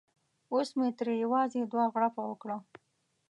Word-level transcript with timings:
اوس 0.53 0.69
مې 0.77 0.89
ترې 0.97 1.13
یوازې 1.23 1.61
دوه 1.71 1.85
غړپه 1.93 2.21
وکړه. 2.29 2.57